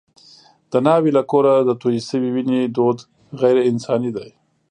[0.71, 2.99] د ناوې له کوره د تویې شوې وینې دود
[3.41, 4.29] غیر انساني دی.